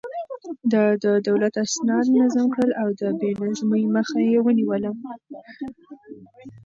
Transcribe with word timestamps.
ده 0.71 0.83
د 1.03 1.05
دولت 1.27 1.53
اسناد 1.65 2.05
منظم 2.15 2.47
کړل 2.55 2.71
او 2.81 2.87
د 2.99 3.01
بې 3.19 3.29
نظمۍ 3.43 3.83
مخه 3.95 4.19
يې 4.29 4.37
ونيوله. 4.41 4.91